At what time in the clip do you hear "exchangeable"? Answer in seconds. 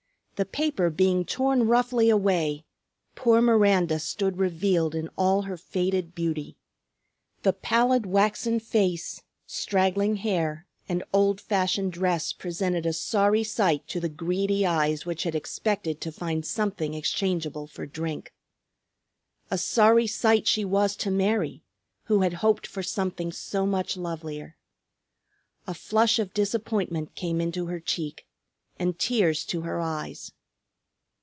16.95-17.67